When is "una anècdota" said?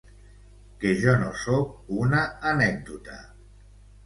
2.07-3.21